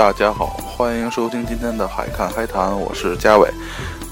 [0.00, 3.46] 大家好，欢迎收听今天的海看海谈，我是嘉伟。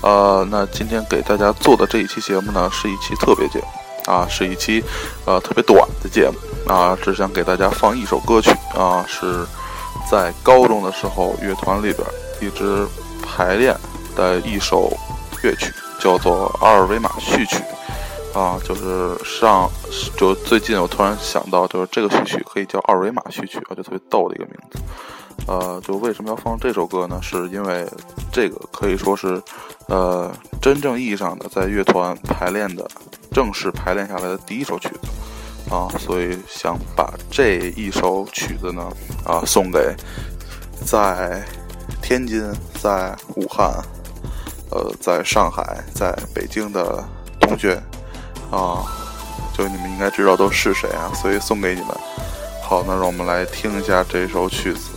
[0.02, 4.84] 呃，那今天给大家做的这一期节目呢，是一期特别节目啊，是一期
[5.24, 9.46] 呃特别短的节目啊，只想给大家放一首歌曲啊，是
[10.10, 12.06] 在高中的时候乐团里边
[12.38, 12.86] 一直
[13.22, 13.74] 排练
[14.14, 14.92] 的一首
[15.42, 17.56] 乐曲，叫做《阿尔维码序曲》
[18.38, 19.66] 啊，就是上
[20.18, 24.78] 就最近我突然想到，就是这个序曲可以叫《二维码序曲》，啊，就特别逗的一个名字。
[25.46, 27.18] 呃，就为什么要放这首歌呢？
[27.22, 27.86] 是因为
[28.30, 29.40] 这个可以说是，
[29.86, 30.30] 呃，
[30.60, 32.86] 真正意义上的在乐团排练的
[33.32, 38.90] 正式排练下来的第一首曲子啊，所以想把这一首曲子呢
[39.24, 39.94] 啊送给
[40.84, 41.42] 在
[42.02, 42.44] 天津、
[42.82, 43.72] 在武汉、
[44.70, 47.02] 呃，在上海、在北京的
[47.40, 47.74] 同学
[48.50, 48.84] 啊，
[49.56, 51.88] 就你们应该知道都是谁啊，所以送给你们。
[52.62, 54.90] 好，那让我们来听一下这首曲子。